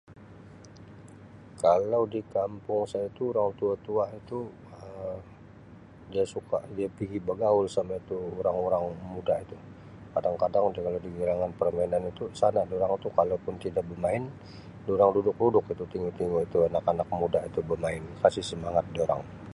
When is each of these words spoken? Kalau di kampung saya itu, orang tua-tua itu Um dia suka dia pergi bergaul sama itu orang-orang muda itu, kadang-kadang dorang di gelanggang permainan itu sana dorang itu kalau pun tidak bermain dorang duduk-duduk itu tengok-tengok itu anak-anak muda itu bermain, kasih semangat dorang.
Kalau 1.63 2.03
di 2.13 2.21
kampung 2.33 2.81
saya 2.91 3.07
itu, 3.13 3.23
orang 3.31 3.51
tua-tua 3.59 4.05
itu 4.21 4.39
Um 4.81 5.19
dia 6.13 6.25
suka 6.33 6.57
dia 6.77 6.87
pergi 6.97 7.17
bergaul 7.27 7.65
sama 7.75 7.93
itu 8.03 8.17
orang-orang 8.41 8.83
muda 9.13 9.35
itu, 9.45 9.57
kadang-kadang 10.13 10.65
dorang 10.75 10.97
di 11.05 11.09
gelanggang 11.17 11.53
permainan 11.59 12.03
itu 12.11 12.23
sana 12.39 12.61
dorang 12.71 12.91
itu 12.99 13.07
kalau 13.17 13.37
pun 13.45 13.55
tidak 13.65 13.83
bermain 13.89 14.23
dorang 14.87 15.09
duduk-duduk 15.15 15.63
itu 15.73 15.83
tengok-tengok 15.93 16.41
itu 16.47 16.57
anak-anak 16.69 17.07
muda 17.19 17.39
itu 17.49 17.59
bermain, 17.69 18.03
kasih 18.21 18.43
semangat 18.49 18.83
dorang. 18.97 19.21